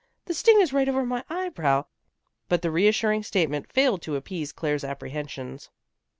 "The 0.25 0.33
sting 0.33 0.59
is 0.61 0.73
right 0.73 0.89
over 0.89 1.05
my 1.05 1.23
eyebrow." 1.29 1.85
But 2.49 2.63
the 2.63 2.71
reassuring 2.71 3.21
statement 3.21 3.71
failed 3.71 4.01
to 4.01 4.15
appease 4.15 4.51
Claire's 4.51 4.83
apprehensions. 4.83 5.69